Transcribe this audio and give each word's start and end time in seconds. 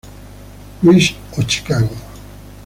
Louis 0.81 1.15
o 1.37 1.43
Chicago. 1.47 1.95